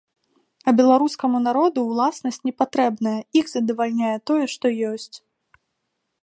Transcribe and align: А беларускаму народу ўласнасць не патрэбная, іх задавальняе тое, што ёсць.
А 0.69 0.71
беларускаму 0.79 1.41
народу 1.47 1.83
ўласнасць 1.89 2.41
не 2.49 2.53
патрэбная, 2.63 3.15
іх 3.43 3.53
задавальняе 3.53 4.15
тое, 4.31 4.41
што 4.57 4.65
ёсць. 4.95 5.17